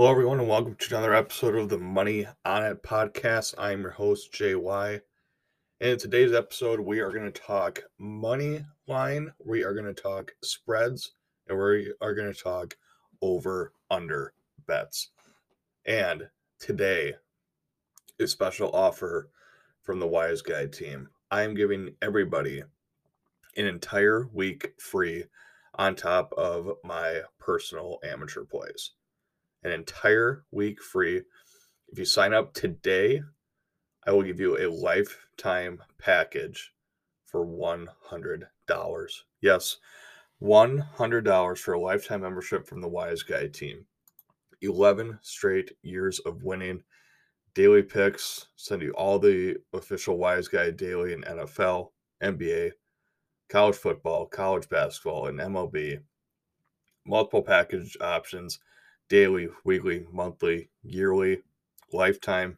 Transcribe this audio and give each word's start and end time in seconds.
Hello, 0.00 0.10
everyone, 0.10 0.40
and 0.40 0.48
welcome 0.48 0.74
to 0.76 0.96
another 0.96 1.12
episode 1.12 1.54
of 1.56 1.68
the 1.68 1.76
Money 1.76 2.26
on 2.46 2.64
It 2.64 2.82
podcast. 2.82 3.54
I'm 3.58 3.82
your 3.82 3.90
host, 3.90 4.32
JY. 4.32 5.02
And 5.78 5.90
in 5.90 5.98
today's 5.98 6.32
episode, 6.32 6.80
we 6.80 7.00
are 7.00 7.10
going 7.10 7.30
to 7.30 7.42
talk 7.42 7.82
money 7.98 8.64
line, 8.88 9.34
we 9.44 9.62
are 9.62 9.74
going 9.74 9.94
to 9.94 10.02
talk 10.02 10.32
spreads, 10.42 11.12
and 11.46 11.58
we 11.58 11.92
are 12.00 12.14
going 12.14 12.32
to 12.32 12.42
talk 12.42 12.78
over 13.20 13.74
under 13.90 14.32
bets. 14.66 15.10
And 15.84 16.30
today, 16.58 17.16
a 18.18 18.26
special 18.26 18.70
offer 18.72 19.28
from 19.82 20.00
the 20.00 20.08
Wise 20.08 20.40
Guy 20.40 20.64
team. 20.64 21.10
I 21.30 21.42
am 21.42 21.52
giving 21.52 21.94
everybody 22.00 22.62
an 23.54 23.66
entire 23.66 24.30
week 24.32 24.72
free 24.78 25.24
on 25.74 25.94
top 25.94 26.32
of 26.38 26.70
my 26.84 27.20
personal 27.38 27.98
amateur 28.02 28.46
plays 28.46 28.92
an 29.62 29.72
entire 29.72 30.44
week 30.50 30.82
free. 30.82 31.22
If 31.88 31.98
you 31.98 32.04
sign 32.04 32.32
up 32.32 32.54
today, 32.54 33.22
I 34.06 34.12
will 34.12 34.22
give 34.22 34.40
you 34.40 34.56
a 34.56 34.70
lifetime 34.70 35.82
package 35.98 36.72
for 37.26 37.46
$100. 37.46 37.88
Yes, 39.40 39.76
$100 40.42 41.58
for 41.58 41.74
a 41.74 41.80
lifetime 41.80 42.22
membership 42.22 42.66
from 42.66 42.80
the 42.80 42.88
Wise 42.88 43.22
Guy 43.22 43.48
team. 43.48 43.86
11 44.62 45.18
straight 45.22 45.72
years 45.82 46.18
of 46.20 46.42
winning 46.42 46.82
daily 47.54 47.82
picks, 47.82 48.46
send 48.56 48.82
you 48.82 48.92
all 48.92 49.18
the 49.18 49.56
official 49.72 50.16
Wise 50.18 50.48
Guy 50.48 50.70
daily 50.70 51.12
in 51.12 51.22
NFL, 51.22 51.90
NBA, 52.22 52.72
college 53.48 53.76
football, 53.76 54.26
college 54.26 54.68
basketball, 54.68 55.26
and 55.26 55.38
MLB. 55.38 56.00
Multiple 57.06 57.42
package 57.42 57.96
options 58.00 58.60
daily, 59.10 59.48
weekly, 59.64 60.06
monthly, 60.10 60.70
yearly, 60.82 61.42
lifetime. 61.92 62.56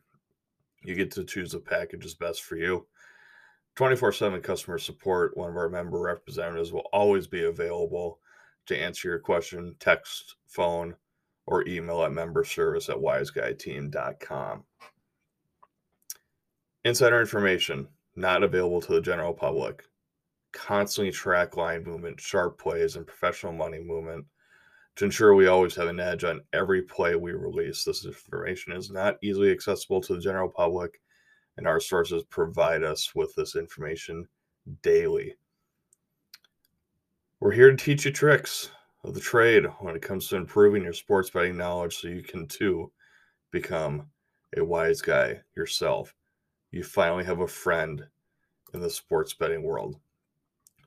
You 0.84 0.94
get 0.94 1.10
to 1.12 1.24
choose 1.24 1.52
the 1.52 1.58
package 1.58 2.04
is 2.04 2.14
best 2.14 2.42
for 2.44 2.56
you. 2.56 2.86
24 3.74 4.12
7 4.12 4.40
customer 4.42 4.78
support. 4.78 5.36
One 5.36 5.50
of 5.50 5.56
our 5.56 5.68
member 5.68 5.98
representatives 5.98 6.72
will 6.72 6.88
always 6.92 7.26
be 7.26 7.44
available 7.44 8.20
to 8.66 8.78
answer 8.78 9.08
your 9.08 9.18
question, 9.18 9.74
text, 9.80 10.36
phone, 10.46 10.94
or 11.46 11.66
email 11.66 12.04
at 12.04 12.12
member 12.12 12.44
service 12.44 12.88
at 12.88 12.96
wiseguyteam.com. 12.96 14.64
Insider 16.84 17.20
information 17.20 17.88
not 18.14 18.42
available 18.42 18.80
to 18.82 18.92
the 18.92 19.00
general 19.00 19.32
public. 19.32 19.84
Constantly 20.52 21.10
track 21.10 21.56
line 21.56 21.82
movement, 21.82 22.20
sharp 22.20 22.60
plays, 22.60 22.96
and 22.96 23.06
professional 23.06 23.54
money 23.54 23.78
movement 23.78 24.26
to 24.96 25.04
ensure 25.04 25.34
we 25.34 25.46
always 25.46 25.74
have 25.74 25.88
an 25.88 26.00
edge 26.00 26.24
on 26.24 26.42
every 26.52 26.82
play 26.82 27.16
we 27.16 27.32
release. 27.32 27.84
This 27.84 28.04
information 28.04 28.72
is 28.72 28.90
not 28.90 29.16
easily 29.22 29.50
accessible 29.50 30.00
to 30.02 30.14
the 30.14 30.20
general 30.20 30.48
public, 30.48 31.00
and 31.56 31.66
our 31.66 31.80
sources 31.80 32.24
provide 32.24 32.82
us 32.82 33.14
with 33.14 33.34
this 33.34 33.56
information 33.56 34.26
daily. 34.82 35.34
We're 37.40 37.52
here 37.52 37.70
to 37.70 37.76
teach 37.76 38.04
you 38.04 38.12
tricks 38.12 38.70
of 39.04 39.14
the 39.14 39.20
trade 39.20 39.64
when 39.80 39.96
it 39.96 40.02
comes 40.02 40.28
to 40.28 40.36
improving 40.36 40.84
your 40.84 40.92
sports 40.92 41.30
betting 41.30 41.56
knowledge 41.56 41.96
so 41.96 42.08
you 42.08 42.22
can 42.22 42.46
too 42.46 42.92
become 43.50 44.06
a 44.56 44.64
wise 44.64 45.00
guy 45.00 45.40
yourself. 45.56 46.14
You 46.70 46.84
finally 46.84 47.24
have 47.24 47.40
a 47.40 47.46
friend 47.48 48.04
in 48.74 48.80
the 48.80 48.90
sports 48.90 49.34
betting 49.34 49.62
world. 49.62 49.96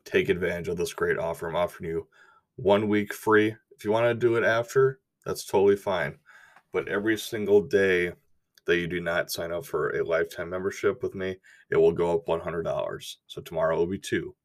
Take 0.05 0.29
advantage 0.29 0.67
of 0.67 0.77
this 0.77 0.93
great 0.93 1.17
offer. 1.17 1.47
I'm 1.47 1.55
offering 1.55 1.89
you 1.89 2.07
one 2.55 2.87
week 2.87 3.13
free 3.13 3.55
if 3.75 3.83
you 3.83 3.91
want 3.91 4.05
to 4.05 4.13
do 4.13 4.35
it 4.35 4.43
after, 4.43 4.99
that's 5.25 5.45
totally 5.45 5.75
fine. 5.75 6.17
But 6.71 6.87
every 6.87 7.17
single 7.17 7.61
day 7.61 8.13
that 8.65 8.77
you 8.77 8.87
do 8.87 8.99
not 8.99 9.31
sign 9.31 9.51
up 9.51 9.65
for 9.65 9.89
a 9.89 10.03
lifetime 10.03 10.49
membership 10.49 11.03
with 11.03 11.15
me, 11.15 11.37
it 11.69 11.77
will 11.77 11.91
go 11.91 12.13
up 12.13 12.25
$100. 12.25 13.15
So 13.27 13.41
tomorrow 13.41 13.77
will 13.77 13.87
be 13.87 13.99
two, 13.99 14.35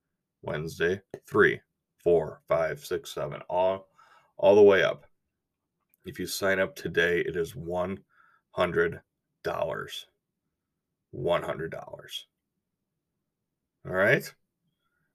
Wednesday, 0.43 1.01
three, 1.29 1.61
four, 2.03 2.41
five, 2.49 2.85
six, 2.85 3.13
seven, 3.13 3.41
all, 3.49 3.89
all 4.37 4.55
the 4.55 4.63
way 4.63 4.83
up. 4.83 5.07
If 6.05 6.19
you 6.19 6.27
sign 6.27 6.59
up 6.59 6.75
today, 6.75 7.21
it 7.21 7.37
is 7.37 7.53
$100. 7.53 7.99
$100. 9.47 12.25
All 13.87 13.93
right. 13.93 14.35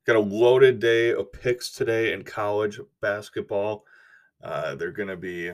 Got 0.05 0.15
a 0.15 0.19
loaded 0.19 0.79
day 0.79 1.11
of 1.11 1.31
picks 1.31 1.71
today 1.71 2.13
in 2.13 2.23
college 2.23 2.79
basketball. 3.01 3.85
Uh, 4.44 4.75
they're 4.75 4.91
going 4.91 5.09
to 5.09 5.18
be 5.18 5.51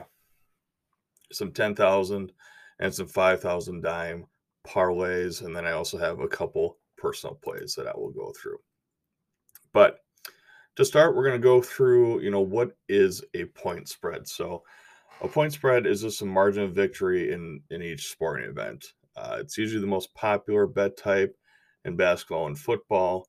some 1.32 1.52
10,000 1.52 2.32
and 2.80 2.94
some 2.94 3.06
5,000 3.06 3.82
dime 3.82 4.26
parlays. 4.66 5.44
And 5.44 5.54
then 5.54 5.66
I 5.66 5.72
also 5.72 5.98
have 5.98 6.20
a 6.20 6.28
couple 6.28 6.78
personal 6.98 7.34
plays 7.36 7.74
that 7.74 7.86
I 7.86 7.92
will 7.94 8.10
go 8.10 8.32
through. 8.40 8.58
But 9.72 9.98
to 10.76 10.84
start, 10.84 11.14
we're 11.14 11.26
going 11.26 11.40
to 11.40 11.44
go 11.44 11.60
through, 11.60 12.20
you 12.20 12.30
know, 12.30 12.40
what 12.40 12.76
is 12.88 13.22
a 13.34 13.44
point 13.46 13.88
spread? 13.88 14.26
So 14.28 14.62
a 15.20 15.28
point 15.28 15.52
spread 15.52 15.86
is 15.86 16.02
just 16.02 16.22
a 16.22 16.26
margin 16.26 16.64
of 16.64 16.74
victory 16.74 17.32
in, 17.32 17.60
in 17.70 17.82
each 17.82 18.10
sporting 18.10 18.48
event. 18.48 18.84
Uh, 19.16 19.38
it's 19.40 19.58
usually 19.58 19.80
the 19.80 19.86
most 19.86 20.14
popular 20.14 20.66
bet 20.66 20.96
type 20.96 21.36
in 21.84 21.96
basketball 21.96 22.46
and 22.46 22.58
football. 22.58 23.26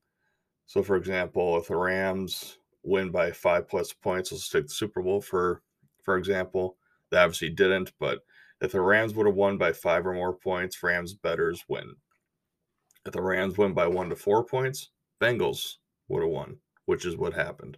So, 0.65 0.81
for 0.81 0.95
example, 0.95 1.57
if 1.57 1.67
the 1.67 1.75
Rams 1.75 2.57
win 2.83 3.11
by 3.11 3.31
five 3.31 3.67
plus 3.67 3.93
points. 3.93 4.31
Let's 4.31 4.49
take 4.49 4.67
the 4.67 4.73
Super 4.73 5.01
Bowl 5.01 5.21
for 5.21 5.61
for 6.03 6.17
example. 6.17 6.77
They 7.09 7.17
obviously 7.17 7.49
didn't, 7.49 7.93
but 7.99 8.19
if 8.61 8.71
the 8.71 8.81
Rams 8.81 9.13
would 9.13 9.27
have 9.27 9.35
won 9.35 9.57
by 9.57 9.73
five 9.73 10.05
or 10.07 10.13
more 10.13 10.33
points, 10.33 10.81
Rams 10.81 11.13
betters 11.13 11.63
win. 11.67 11.95
If 13.05 13.13
the 13.13 13.21
Rams 13.21 13.57
win 13.57 13.73
by 13.73 13.87
one 13.87 14.09
to 14.09 14.15
four 14.15 14.43
points, 14.43 14.89
Bengals 15.21 15.75
would 16.07 16.21
have 16.21 16.31
won, 16.31 16.57
which 16.85 17.05
is 17.05 17.17
what 17.17 17.33
happened. 17.33 17.77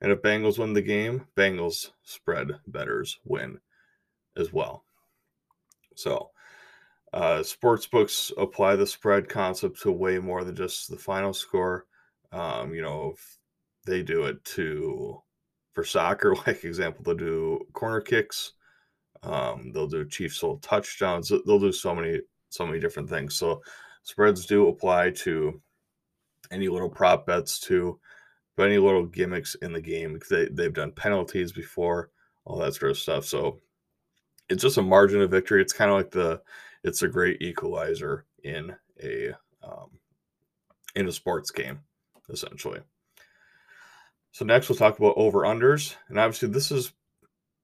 And 0.00 0.12
if 0.12 0.22
Bengals 0.22 0.58
win 0.58 0.74
the 0.74 0.82
game, 0.82 1.26
Bengals 1.36 1.90
spread 2.02 2.52
betters 2.66 3.18
win 3.24 3.58
as 4.36 4.52
well. 4.52 4.84
So, 5.94 6.30
uh, 7.12 7.42
sports 7.42 7.86
books 7.86 8.32
apply 8.36 8.76
the 8.76 8.86
spread 8.86 9.28
concept 9.28 9.80
to 9.82 9.92
way 9.92 10.18
more 10.18 10.44
than 10.44 10.56
just 10.56 10.90
the 10.90 10.98
final 10.98 11.32
score. 11.32 11.86
Um, 12.32 12.74
you 12.74 12.82
know, 12.82 13.14
they 13.86 14.02
do 14.02 14.24
it 14.24 14.44
to 14.44 15.22
for 15.72 15.84
soccer, 15.84 16.34
like 16.46 16.64
example, 16.64 17.02
they'll 17.04 17.14
do 17.14 17.60
corner 17.72 18.00
kicks. 18.00 18.52
Um, 19.22 19.72
they'll 19.72 19.88
do 19.88 20.06
Chiefs 20.06 20.36
sold 20.38 20.62
touchdowns. 20.62 21.28
They'll 21.28 21.58
do 21.58 21.72
so 21.72 21.94
many, 21.94 22.20
so 22.50 22.66
many 22.66 22.78
different 22.78 23.08
things. 23.08 23.34
So 23.36 23.62
spreads 24.02 24.46
do 24.46 24.68
apply 24.68 25.10
to 25.10 25.60
any 26.50 26.68
little 26.68 26.90
prop 26.90 27.26
bets 27.26 27.58
too, 27.58 27.98
but 28.56 28.66
any 28.66 28.78
little 28.78 29.06
gimmicks 29.06 29.54
in 29.56 29.72
the 29.72 29.80
game. 29.80 30.20
They 30.30 30.48
they've 30.50 30.72
done 30.72 30.92
penalties 30.92 31.52
before, 31.52 32.10
all 32.44 32.58
that 32.58 32.74
sort 32.74 32.90
of 32.90 32.98
stuff. 32.98 33.24
So 33.24 33.60
it's 34.48 34.62
just 34.62 34.78
a 34.78 34.82
margin 34.82 35.22
of 35.22 35.30
victory. 35.30 35.62
It's 35.62 35.72
kind 35.72 35.90
of 35.90 35.96
like 35.96 36.10
the 36.10 36.42
it's 36.82 37.02
a 37.02 37.08
great 37.08 37.40
equalizer 37.40 38.26
in 38.42 38.74
a 39.02 39.30
um, 39.62 39.90
in 40.94 41.08
a 41.08 41.12
sports 41.12 41.50
game, 41.50 41.80
essentially. 42.28 42.80
So 44.34 44.44
next 44.44 44.68
we'll 44.68 44.76
talk 44.76 44.98
about 44.98 45.14
over 45.16 45.42
unders, 45.42 45.94
and 46.08 46.18
obviously 46.18 46.48
this 46.48 46.72
is 46.72 46.92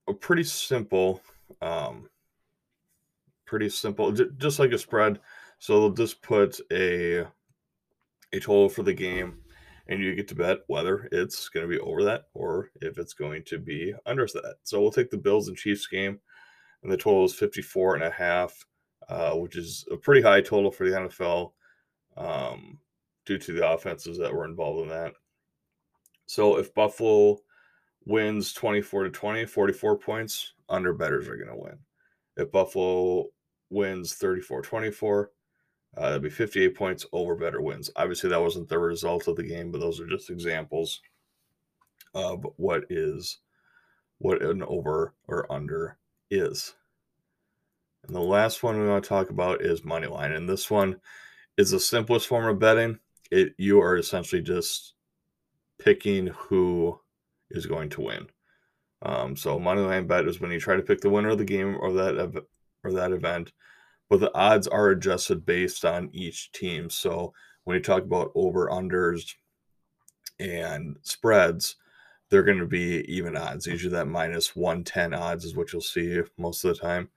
a 0.06 0.14
pretty 0.14 0.44
simple, 0.44 1.20
um, 1.60 2.08
pretty 3.44 3.68
simple, 3.68 4.12
just 4.12 4.60
like 4.60 4.70
a 4.70 4.78
spread. 4.78 5.18
So 5.58 5.80
they'll 5.80 5.90
just 5.90 6.22
put 6.22 6.60
a 6.72 7.26
a 8.32 8.38
total 8.38 8.68
for 8.68 8.84
the 8.84 8.94
game, 8.94 9.40
and 9.88 10.00
you 10.00 10.14
get 10.14 10.28
to 10.28 10.36
bet 10.36 10.58
whether 10.68 11.08
it's 11.10 11.48
going 11.48 11.68
to 11.68 11.76
be 11.76 11.80
over 11.80 12.04
that 12.04 12.26
or 12.34 12.70
if 12.80 12.98
it's 12.98 13.14
going 13.14 13.42
to 13.46 13.58
be 13.58 13.92
under 14.06 14.26
that. 14.26 14.58
So 14.62 14.80
we'll 14.80 14.92
take 14.92 15.10
the 15.10 15.18
Bills 15.18 15.48
and 15.48 15.56
Chiefs 15.56 15.88
game, 15.88 16.20
and 16.84 16.92
the 16.92 16.96
total 16.96 17.24
is 17.24 17.34
54 17.34 17.96
and 17.96 18.04
a 18.04 18.12
half, 18.12 18.64
uh, 19.08 19.32
which 19.32 19.56
is 19.56 19.84
a 19.90 19.96
pretty 19.96 20.22
high 20.22 20.40
total 20.40 20.70
for 20.70 20.88
the 20.88 20.96
NFL 20.96 21.50
um, 22.16 22.78
due 23.26 23.38
to 23.38 23.54
the 23.54 23.68
offenses 23.68 24.18
that 24.18 24.32
were 24.32 24.44
involved 24.44 24.82
in 24.82 24.88
that. 24.90 25.14
So 26.30 26.58
if 26.58 26.72
Buffalo 26.72 27.38
wins 28.06 28.52
24 28.52 29.02
to 29.02 29.10
20, 29.10 29.46
44 29.46 29.98
points, 29.98 30.52
under 30.68 30.92
betters 30.92 31.26
are 31.26 31.34
going 31.34 31.48
to 31.48 31.56
win. 31.56 31.76
If 32.36 32.52
Buffalo 32.52 33.24
wins 33.68 34.14
34 34.14 34.62
24, 34.62 35.32
uh, 35.96 36.00
that'd 36.00 36.22
be 36.22 36.30
58 36.30 36.76
points 36.76 37.04
over 37.10 37.34
better 37.34 37.60
wins. 37.60 37.90
Obviously, 37.96 38.30
that 38.30 38.40
wasn't 38.40 38.68
the 38.68 38.78
result 38.78 39.26
of 39.26 39.34
the 39.34 39.42
game, 39.42 39.72
but 39.72 39.80
those 39.80 39.98
are 39.98 40.06
just 40.06 40.30
examples 40.30 41.00
of 42.14 42.46
what 42.58 42.84
is 42.90 43.38
what 44.18 44.40
an 44.40 44.62
over 44.62 45.14
or 45.26 45.50
under 45.50 45.98
is. 46.30 46.76
And 48.06 48.14
the 48.14 48.20
last 48.20 48.62
one 48.62 48.80
we 48.80 48.86
want 48.86 49.02
to 49.02 49.08
talk 49.08 49.30
about 49.30 49.62
is 49.62 49.84
money 49.84 50.06
line. 50.06 50.30
And 50.30 50.48
this 50.48 50.70
one 50.70 51.00
is 51.56 51.72
the 51.72 51.80
simplest 51.80 52.28
form 52.28 52.46
of 52.46 52.60
betting. 52.60 53.00
It 53.32 53.54
you 53.58 53.80
are 53.80 53.96
essentially 53.96 54.42
just 54.42 54.94
picking 55.80 56.28
who 56.28 56.98
is 57.50 57.66
going 57.66 57.88
to 57.90 58.02
win. 58.02 58.28
Um, 59.02 59.34
so 59.34 59.58
money 59.58 59.80
line 59.80 60.06
bet 60.06 60.26
is 60.26 60.40
when 60.40 60.50
you 60.50 60.60
try 60.60 60.76
to 60.76 60.82
pick 60.82 61.00
the 61.00 61.10
winner 61.10 61.30
of 61.30 61.38
the 61.38 61.44
game 61.44 61.76
or 61.80 61.92
that 61.92 62.44
or 62.84 62.92
that 62.92 63.12
event, 63.12 63.52
but 64.08 64.20
the 64.20 64.34
odds 64.34 64.66
are 64.66 64.90
adjusted 64.90 65.46
based 65.46 65.84
on 65.84 66.10
each 66.12 66.52
team. 66.52 66.90
So 66.90 67.32
when 67.64 67.76
you 67.76 67.82
talk 67.82 68.02
about 68.02 68.32
over 68.34 68.68
unders 68.68 69.34
and 70.38 70.96
spreads, 71.02 71.76
they're 72.30 72.42
going 72.42 72.58
to 72.58 72.66
be 72.66 73.04
even 73.12 73.36
odds. 73.36 73.66
Usually 73.66 73.92
that 73.92 74.06
minus 74.06 74.54
110 74.54 75.14
odds 75.14 75.44
is 75.44 75.56
what 75.56 75.72
you'll 75.72 75.82
see 75.82 76.20
most 76.38 76.64
of 76.64 76.74
the 76.74 76.80
time. 76.80 77.08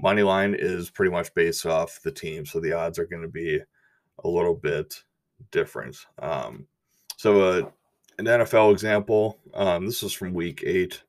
Money 0.00 0.22
line 0.22 0.54
is 0.58 0.90
pretty 0.90 1.12
much 1.12 1.34
based 1.34 1.66
off 1.66 2.00
the 2.02 2.12
team, 2.12 2.46
so 2.46 2.60
the 2.60 2.72
odds 2.72 2.98
are 2.98 3.06
going 3.06 3.22
to 3.22 3.28
be 3.28 3.60
a 4.24 4.28
little 4.28 4.54
bit 4.54 5.02
different. 5.50 5.96
Um, 6.18 6.66
so 7.16 7.42
uh, 7.42 7.70
an 8.18 8.26
NFL 8.26 8.72
example, 8.72 9.38
um, 9.54 9.86
this 9.86 10.02
is 10.02 10.12
from 10.12 10.34
week 10.34 10.62
eight, 10.66 11.02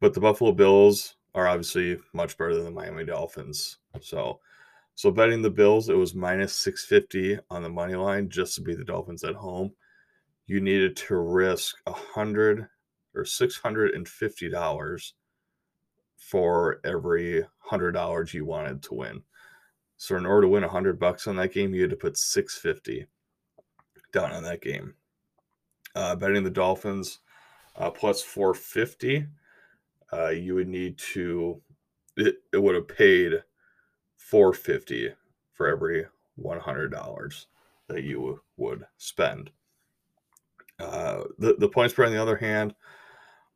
but 0.00 0.14
the 0.14 0.20
Buffalo 0.20 0.52
Bills 0.52 1.16
are 1.34 1.48
obviously 1.48 1.98
much 2.12 2.36
better 2.36 2.54
than 2.54 2.64
the 2.64 2.70
Miami 2.70 3.04
Dolphins. 3.04 3.78
So, 4.00 4.40
so 4.94 5.10
betting 5.10 5.42
the 5.42 5.50
Bills, 5.50 5.88
it 5.88 5.96
was 5.96 6.14
minus 6.14 6.54
650 6.54 7.38
on 7.50 7.62
the 7.62 7.68
money 7.68 7.94
line 7.94 8.28
just 8.28 8.54
to 8.56 8.60
beat 8.60 8.78
the 8.78 8.84
Dolphins 8.84 9.24
at 9.24 9.34
home. 9.34 9.72
You 10.46 10.60
needed 10.60 10.96
to 10.96 11.16
risk 11.16 11.76
a 11.86 11.92
hundred 11.92 12.66
or 13.14 13.24
six 13.24 13.56
hundred 13.56 13.94
and 13.94 14.08
fifty 14.08 14.48
dollars 14.48 15.14
for 16.16 16.80
every 16.84 17.44
hundred 17.58 17.92
dollars 17.92 18.32
you 18.32 18.46
wanted 18.46 18.82
to 18.84 18.94
win. 18.94 19.22
So 19.98 20.16
in 20.16 20.24
order 20.24 20.42
to 20.42 20.48
win 20.48 20.64
a 20.64 20.68
hundred 20.68 20.98
bucks 20.98 21.26
on 21.26 21.36
that 21.36 21.52
game, 21.52 21.74
you 21.74 21.82
had 21.82 21.90
to 21.90 21.96
put 21.96 22.16
six 22.16 22.56
fifty 22.56 23.06
down 24.12 24.32
on 24.32 24.42
that 24.44 24.62
game. 24.62 24.94
Uh, 25.94 26.14
betting 26.14 26.44
the 26.44 26.50
Dolphins 26.50 27.20
uh, 27.76 27.90
plus 27.90 28.22
four 28.22 28.54
fifty, 28.54 29.26
uh, 30.12 30.28
you 30.28 30.54
would 30.54 30.68
need 30.68 30.98
to. 31.14 31.60
It, 32.16 32.36
it 32.52 32.62
would 32.62 32.74
have 32.74 32.88
paid 32.88 33.42
four 34.16 34.52
fifty 34.52 35.12
for 35.52 35.66
every 35.66 36.06
one 36.36 36.60
hundred 36.60 36.88
dollars 36.92 37.46
that 37.88 38.04
you 38.04 38.40
would 38.56 38.84
spend. 38.96 39.50
Uh, 40.78 41.24
the 41.38 41.56
the 41.58 41.68
point 41.68 41.90
spread, 41.90 42.08
on 42.08 42.14
the 42.14 42.22
other 42.22 42.36
hand, 42.36 42.74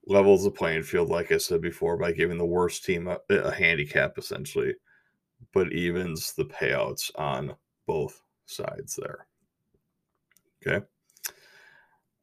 levels 0.06 0.42
the 0.42 0.50
playing 0.50 0.82
field, 0.82 1.08
like 1.08 1.30
I 1.30 1.36
said 1.36 1.60
before, 1.60 1.96
by 1.96 2.12
giving 2.12 2.38
the 2.38 2.44
worst 2.44 2.84
team 2.84 3.06
a, 3.06 3.18
a 3.30 3.52
handicap 3.52 4.18
essentially, 4.18 4.74
but 5.52 5.72
evens 5.72 6.32
the 6.32 6.44
payouts 6.44 7.10
on 7.14 7.54
both 7.86 8.22
sides 8.46 8.98
there. 9.00 9.26
Okay. 10.66 10.84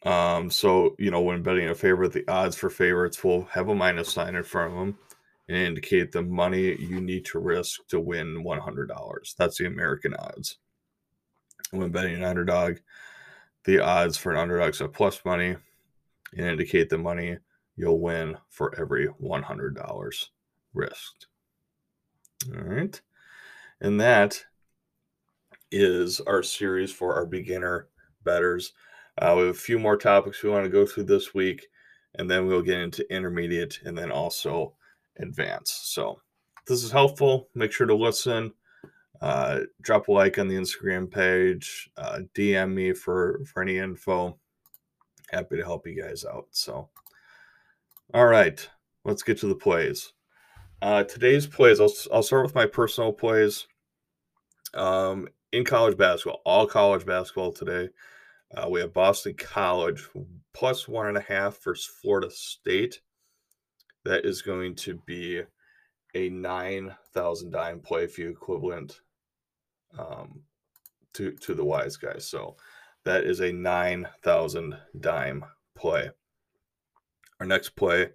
Um, 0.03 0.49
so 0.49 0.95
you 0.97 1.11
know, 1.11 1.21
when 1.21 1.43
betting 1.43 1.69
a 1.69 1.75
favorite, 1.75 2.13
the 2.13 2.27
odds 2.27 2.55
for 2.55 2.69
favorites 2.69 3.23
will 3.23 3.45
have 3.45 3.67
a 3.69 3.75
minus 3.75 4.11
sign 4.11 4.35
in 4.35 4.43
front 4.43 4.71
of 4.71 4.79
them 4.79 4.97
and 5.47 5.57
indicate 5.57 6.11
the 6.11 6.21
money 6.21 6.75
you 6.79 7.01
need 7.01 7.25
to 7.25 7.39
risk 7.39 7.85
to 7.89 7.99
win 7.99 8.43
one 8.43 8.59
hundred 8.59 8.87
dollars. 8.87 9.35
That's 9.37 9.57
the 9.57 9.65
American 9.65 10.13
odds. 10.15 10.57
When 11.71 11.91
betting 11.91 12.15
an 12.15 12.23
underdog, 12.23 12.77
the 13.65 13.79
odds 13.79 14.17
for 14.17 14.31
an 14.31 14.39
underdog 14.39 14.73
so 14.73 14.87
plus 14.87 15.23
money 15.25 15.55
and 16.35 16.45
indicate 16.45 16.89
the 16.89 16.97
money 16.97 17.37
you'll 17.75 17.99
win 17.99 18.37
for 18.49 18.73
every 18.79 19.07
$100 19.07 20.25
risked. 20.73 21.27
All 22.53 22.61
right. 22.61 23.01
And 23.81 23.99
that 24.01 24.43
is 25.71 26.19
our 26.21 26.43
series 26.43 26.91
for 26.91 27.15
our 27.15 27.25
beginner 27.25 27.87
betters. 28.23 28.73
Uh, 29.19 29.33
we 29.35 29.41
have 29.47 29.55
a 29.55 29.59
few 29.59 29.77
more 29.77 29.97
topics 29.97 30.41
we 30.41 30.49
want 30.49 30.63
to 30.63 30.69
go 30.69 30.85
through 30.85 31.03
this 31.03 31.33
week, 31.33 31.67
and 32.15 32.29
then 32.29 32.47
we'll 32.47 32.61
get 32.61 32.79
into 32.79 33.13
intermediate 33.13 33.79
and 33.85 33.97
then 33.97 34.11
also 34.11 34.73
advanced. 35.19 35.93
So, 35.93 36.21
this 36.67 36.83
is 36.83 36.91
helpful. 36.91 37.49
Make 37.53 37.71
sure 37.71 37.87
to 37.87 37.95
listen. 37.95 38.53
Uh, 39.21 39.61
drop 39.81 40.07
a 40.07 40.11
like 40.11 40.39
on 40.39 40.47
the 40.47 40.55
Instagram 40.55 41.11
page. 41.11 41.89
Uh, 41.97 42.19
DM 42.33 42.73
me 42.73 42.93
for 42.93 43.41
for 43.45 43.61
any 43.61 43.77
info. 43.77 44.37
Happy 45.31 45.57
to 45.57 45.63
help 45.63 45.85
you 45.85 46.01
guys 46.01 46.23
out. 46.25 46.45
So, 46.51 46.89
all 48.13 48.25
right, 48.25 48.67
let's 49.03 49.23
get 49.23 49.37
to 49.39 49.47
the 49.47 49.55
plays. 49.55 50.13
Uh, 50.81 51.03
today's 51.03 51.45
plays. 51.45 51.81
I'll 51.81 51.93
I'll 52.13 52.23
start 52.23 52.45
with 52.45 52.55
my 52.55 52.65
personal 52.65 53.11
plays. 53.11 53.67
Um, 54.73 55.27
in 55.51 55.65
college 55.65 55.97
basketball, 55.97 56.41
all 56.45 56.67
college 56.67 57.05
basketball 57.05 57.51
today. 57.51 57.89
Uh, 58.55 58.67
we 58.69 58.79
have 58.79 58.93
Boston 58.93 59.35
College 59.35 60.07
plus 60.53 60.87
one 60.87 61.07
and 61.07 61.17
a 61.17 61.21
half 61.21 61.61
versus 61.63 61.85
Florida 62.01 62.31
State. 62.31 63.01
That 64.05 64.25
is 64.25 64.41
going 64.41 64.75
to 64.75 65.01
be 65.05 65.43
a 66.15 66.29
9,000 66.29 67.51
dime 67.51 67.79
play 67.79 68.03
if 68.03 68.17
you 68.17 68.29
equivalent 68.29 69.01
um, 69.97 70.41
to 71.13 71.31
to 71.31 71.53
the 71.53 71.63
wise 71.63 71.97
guys. 71.97 72.25
So 72.25 72.55
that 73.05 73.23
is 73.23 73.39
a 73.39 73.51
nine 73.51 74.07
thousand 74.23 74.77
dime 74.99 75.45
play. 75.75 76.09
Our 77.39 77.45
next 77.45 77.69
play 77.69 78.09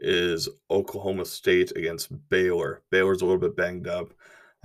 is 0.00 0.48
Oklahoma 0.70 1.24
State 1.24 1.72
against 1.76 2.10
Baylor. 2.28 2.82
Baylor's 2.90 3.22
a 3.22 3.24
little 3.24 3.40
bit 3.40 3.56
banged 3.56 3.88
up. 3.88 4.12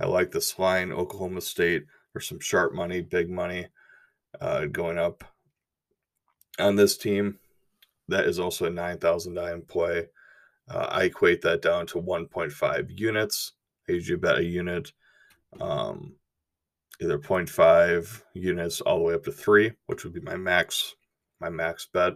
I 0.00 0.06
like 0.06 0.30
this 0.30 0.58
line. 0.58 0.92
Oklahoma 0.92 1.40
State 1.40 1.84
for 2.12 2.20
some 2.20 2.40
sharp 2.40 2.74
money, 2.74 3.00
big 3.00 3.30
money 3.30 3.68
uh, 4.40 4.66
going 4.66 4.98
up 4.98 5.24
on 6.58 6.76
this 6.76 6.96
team. 6.96 7.38
That 8.08 8.26
is 8.26 8.38
also 8.38 8.66
a 8.66 8.70
9,000 8.70 9.34
dime 9.34 9.62
play. 9.62 10.06
Uh, 10.68 10.86
I 10.90 11.04
equate 11.04 11.42
that 11.42 11.62
down 11.62 11.86
to 11.88 12.00
1.5 12.00 12.98
units. 12.98 13.52
I 13.88 13.92
usually 13.92 14.18
bet 14.18 14.38
a 14.38 14.44
unit. 14.44 14.92
Um, 15.60 16.16
either 17.00 17.18
0.5 17.18 18.22
units 18.34 18.80
all 18.80 18.98
the 18.98 19.04
way 19.04 19.14
up 19.14 19.24
to 19.24 19.32
three, 19.32 19.72
which 19.86 20.04
would 20.04 20.12
be 20.12 20.20
my 20.20 20.36
max, 20.36 20.94
my 21.40 21.48
max 21.48 21.88
bet. 21.92 22.14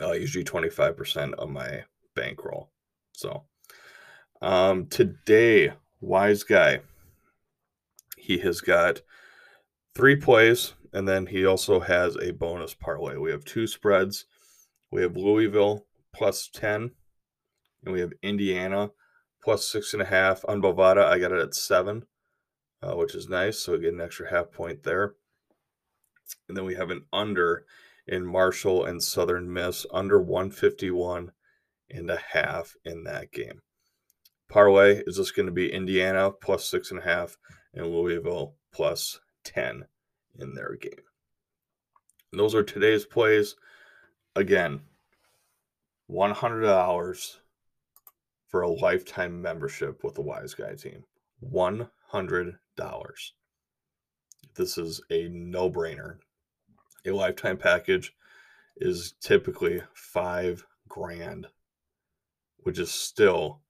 Uh, 0.00 0.12
usually 0.12 0.44
25% 0.44 1.34
of 1.34 1.50
my 1.50 1.84
bankroll. 2.14 2.70
So 3.12 3.44
um, 4.40 4.86
today, 4.86 5.72
wise 6.00 6.44
guy, 6.44 6.80
he 8.16 8.38
has 8.38 8.60
got 8.60 9.02
three 9.94 10.16
plays, 10.16 10.74
and 10.92 11.08
then 11.08 11.26
he 11.26 11.44
also 11.46 11.80
has 11.80 12.16
a 12.16 12.32
bonus 12.32 12.74
parlay. 12.74 13.16
We 13.16 13.30
have 13.30 13.44
two 13.44 13.66
spreads. 13.66 14.26
We 14.90 15.02
have 15.02 15.16
Louisville 15.16 15.86
plus 16.14 16.48
10, 16.52 16.90
and 17.84 17.92
we 17.92 18.00
have 18.00 18.12
Indiana 18.22 18.90
plus 19.42 19.66
six 19.66 19.92
and 19.92 20.02
a 20.02 20.06
half. 20.06 20.44
On 20.46 20.60
Bovada, 20.60 21.04
I 21.04 21.18
got 21.18 21.32
it 21.32 21.40
at 21.40 21.54
seven 21.54 22.04
uh, 22.82 22.96
which 22.96 23.14
is 23.14 23.28
nice. 23.28 23.58
So 23.60 23.72
we 23.72 23.78
get 23.80 23.94
an 23.94 24.00
extra 24.00 24.30
half 24.30 24.50
point 24.50 24.82
there. 24.82 25.14
And 26.48 26.56
then 26.56 26.64
we 26.64 26.74
have 26.74 26.90
an 26.90 27.04
under 27.12 27.64
in 28.06 28.26
Marshall 28.26 28.84
and 28.84 29.02
Southern 29.02 29.52
Miss, 29.52 29.86
under 29.92 30.20
151 30.20 31.32
and 31.90 32.10
a 32.10 32.20
half 32.32 32.74
in 32.84 33.04
that 33.04 33.30
game. 33.30 33.62
Parlay 34.48 35.02
is 35.06 35.16
just 35.16 35.36
going 35.36 35.46
to 35.46 35.52
be 35.52 35.72
Indiana 35.72 36.30
plus 36.30 36.68
six 36.68 36.90
and 36.90 37.00
a 37.00 37.04
half 37.04 37.36
and 37.72 37.86
Louisville 37.86 38.56
plus 38.72 39.20
10 39.44 39.86
in 40.38 40.54
their 40.54 40.76
game. 40.80 40.92
And 42.30 42.40
those 42.40 42.54
are 42.54 42.62
today's 42.62 43.04
plays. 43.04 43.56
Again, 44.34 44.80
$100 46.10 47.36
for 48.48 48.62
a 48.62 48.70
lifetime 48.70 49.40
membership 49.40 50.02
with 50.04 50.14
the 50.14 50.22
Wise 50.22 50.54
Guy 50.54 50.74
team. 50.74 51.04
$100. 51.44 51.88
This 54.56 54.78
is 54.78 55.00
a 55.10 55.28
no-brainer. 55.28 56.18
A 57.06 57.10
lifetime 57.10 57.56
package 57.56 58.14
is 58.76 59.14
typically 59.20 59.82
five 59.94 60.64
grand, 60.88 61.46
which 62.58 62.78
is 62.78 62.90
still 62.90 63.60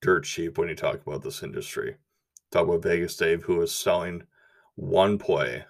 dirt 0.00 0.24
cheap 0.24 0.58
when 0.58 0.68
you 0.68 0.74
talk 0.74 1.00
about 1.06 1.22
this 1.22 1.42
industry. 1.42 1.96
Talk 2.50 2.68
about 2.68 2.82
Vegas 2.82 3.16
Dave, 3.16 3.42
who 3.42 3.60
is 3.62 3.74
selling 3.74 4.22
one 4.78 5.18
play 5.18 5.64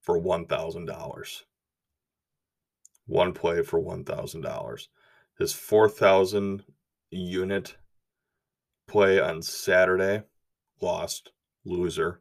for 0.00 0.16
one 0.16 0.46
thousand 0.46 0.86
dollars. 0.86 1.44
One 3.06 3.32
play 3.32 3.62
for 3.62 3.80
one 3.80 4.04
thousand 4.04 4.42
dollars. 4.42 4.88
His 5.40 5.52
four 5.52 5.88
thousand 5.88 6.62
unit 7.10 7.76
play 8.86 9.18
on 9.18 9.42
Saturday 9.42 10.22
lost, 10.80 11.32
loser, 11.64 12.20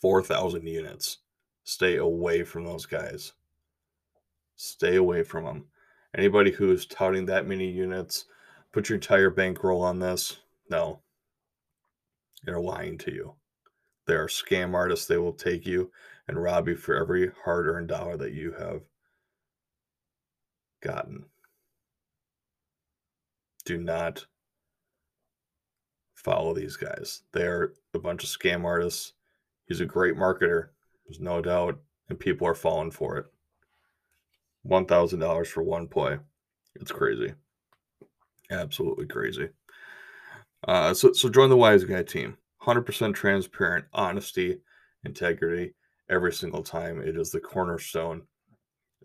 4,000 0.00 0.64
units. 0.64 1.18
Stay 1.64 1.96
away 1.96 2.44
from 2.44 2.64
those 2.64 2.86
guys. 2.86 3.32
Stay 4.54 4.94
away 4.94 5.24
from 5.24 5.44
them. 5.44 5.64
Anybody 6.16 6.52
who 6.52 6.70
is 6.70 6.86
touting 6.86 7.26
that 7.26 7.48
many 7.48 7.68
units, 7.68 8.26
put 8.72 8.88
your 8.88 8.96
entire 8.96 9.30
bankroll 9.30 9.82
on 9.82 9.98
this. 9.98 10.38
No. 10.70 11.00
They're 12.44 12.60
lying 12.60 12.98
to 12.98 13.12
you. 13.12 13.34
They 14.06 14.14
are 14.14 14.28
scam 14.28 14.74
artists. 14.74 15.06
They 15.06 15.18
will 15.18 15.32
take 15.32 15.66
you 15.66 15.90
and 16.28 16.42
rob 16.42 16.68
you 16.68 16.76
for 16.76 16.94
every 16.94 17.30
hard 17.44 17.66
earned 17.66 17.88
dollar 17.88 18.16
that 18.16 18.32
you 18.32 18.52
have 18.52 18.82
gotten. 20.82 21.26
do 23.66 23.76
not 23.76 24.24
follow 26.14 26.54
these 26.54 26.76
guys. 26.76 27.22
They're 27.32 27.74
a 27.92 27.98
bunch 27.98 28.24
of 28.24 28.30
scam 28.30 28.64
artists. 28.64 29.12
He's 29.66 29.80
a 29.80 29.84
great 29.84 30.14
marketer, 30.14 30.68
there's 31.04 31.20
no 31.20 31.42
doubt, 31.42 31.78
and 32.08 32.18
people 32.18 32.46
are 32.46 32.54
falling 32.54 32.92
for 32.92 33.18
it. 33.18 33.26
$1,000 34.66 35.46
for 35.46 35.62
one 35.62 35.88
play. 35.88 36.18
It's 36.76 36.92
crazy. 36.92 37.34
Absolutely 38.50 39.06
crazy. 39.06 39.50
Uh, 40.66 40.94
so, 40.94 41.12
so 41.12 41.28
join 41.28 41.50
the 41.50 41.56
Wise 41.56 41.84
Guy 41.84 42.02
team. 42.02 42.36
100% 42.66 43.14
transparent, 43.14 43.84
honesty, 43.92 44.58
integrity 45.04 45.74
every 46.10 46.32
single 46.32 46.62
time. 46.62 47.00
It 47.00 47.16
is 47.16 47.30
the 47.30 47.40
cornerstone 47.40 48.22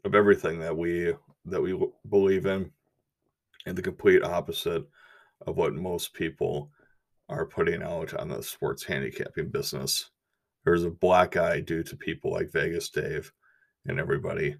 of 0.03 0.15
everything 0.15 0.60
that 0.60 0.75
we 0.75 1.13
that 1.46 1.62
we 1.62 1.80
believe 2.10 2.46
in, 2.46 2.72
and 3.65 3.77
the 3.77 3.82
complete 3.82 4.24
opposite 4.24 4.84
of 5.48 5.58
what 5.58 5.74
most 5.74 6.13
people 6.13 6.72
are 7.30 7.46
putting 7.46 7.82
out 7.82 8.13
on 8.13 8.30
the 8.30 8.44
sports 8.44 8.84
handicapping 8.84 9.50
business. 9.50 10.12
There's 10.63 10.84
a 10.84 10.91
black 10.91 11.38
eye 11.38 11.62
due 11.62 11.82
to 11.84 11.96
people 11.96 12.32
like 12.32 12.51
Vegas 12.51 12.89
Dave 12.89 13.32
and 13.88 14.00
everybody 14.00 14.56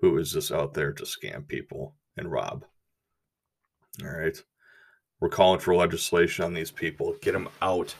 who 0.00 0.16
is 0.18 0.32
just 0.32 0.52
out 0.52 0.72
there 0.72 0.92
to 0.92 1.04
scam 1.04 1.46
people 1.46 1.94
and 2.16 2.30
rob. 2.30 2.64
All 4.02 4.08
right. 4.08 4.42
We're 5.20 5.28
calling 5.28 5.60
for 5.60 5.74
legislation 5.74 6.44
on 6.44 6.54
these 6.54 6.70
people. 6.70 7.14
Get 7.20 7.32
them 7.32 7.48
out. 7.60 7.94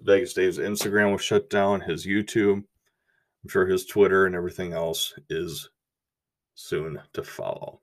Vegas 0.00 0.34
Dave's 0.34 0.58
Instagram 0.58 1.12
was 1.12 1.22
shut 1.22 1.50
down, 1.50 1.80
his 1.80 2.06
YouTube. 2.06 2.64
I'm 3.42 3.48
sure 3.48 3.66
his 3.66 3.86
Twitter 3.86 4.26
and 4.26 4.34
everything 4.34 4.72
else 4.72 5.14
is 5.28 5.70
soon 6.54 7.00
to 7.12 7.22
follow. 7.22 7.80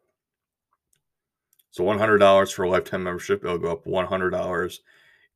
So 1.72 1.84
$100 1.84 2.54
for 2.54 2.64
a 2.64 2.70
lifetime 2.70 3.04
membership. 3.04 3.44
It'll 3.44 3.58
go 3.58 3.72
up 3.72 3.86
$100 3.86 4.80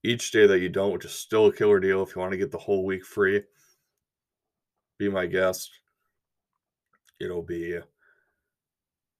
each 0.03 0.31
day 0.31 0.47
that 0.47 0.59
you 0.59 0.69
don't, 0.69 0.93
which 0.93 1.05
is 1.05 1.11
still 1.11 1.47
a 1.47 1.53
killer 1.53 1.79
deal. 1.79 2.01
If 2.01 2.15
you 2.15 2.21
want 2.21 2.31
to 2.31 2.37
get 2.37 2.51
the 2.51 2.57
whole 2.57 2.85
week 2.85 3.05
free, 3.05 3.43
be 4.97 5.09
my 5.09 5.25
guest. 5.25 5.71
It'll 7.19 7.43
be 7.43 7.79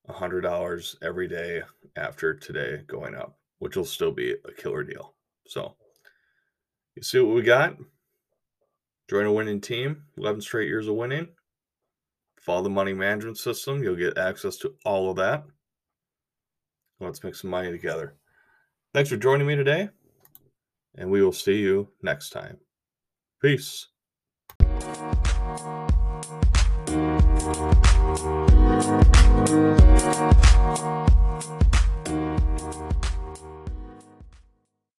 $100 0.09 0.95
every 1.01 1.27
day 1.27 1.61
after 1.95 2.33
today 2.33 2.83
going 2.87 3.15
up, 3.15 3.37
which 3.59 3.75
will 3.75 3.85
still 3.85 4.11
be 4.11 4.35
a 4.45 4.51
killer 4.51 4.83
deal. 4.83 5.13
So, 5.47 5.75
you 6.99 7.03
see 7.03 7.19
what 7.21 7.33
we 7.33 7.41
got? 7.41 7.77
Join 9.09 9.25
a 9.25 9.31
winning 9.31 9.61
team, 9.61 10.03
11 10.17 10.41
straight 10.41 10.67
years 10.67 10.87
of 10.89 10.95
winning. 10.95 11.29
Follow 12.41 12.63
the 12.63 12.69
money 12.69 12.93
management 12.93 13.37
system. 13.37 13.81
You'll 13.81 13.95
get 13.95 14.17
access 14.17 14.57
to 14.57 14.75
all 14.83 15.09
of 15.09 15.15
that. 15.15 15.45
Let's 16.99 17.23
make 17.23 17.35
some 17.35 17.51
money 17.51 17.71
together. 17.71 18.15
Thanks 18.93 19.09
for 19.09 19.15
joining 19.15 19.47
me 19.47 19.55
today, 19.55 19.89
and 20.95 21.09
we 21.09 21.21
will 21.21 21.31
see 21.31 21.59
you 21.59 21.87
next 22.01 22.31
time. 22.31 22.57
Peace. 23.41 23.87